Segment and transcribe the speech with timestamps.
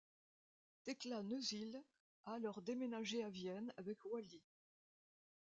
[0.83, 1.79] Thekla Neuzil
[2.25, 4.41] a alors déménagé à Vienne avec Wally.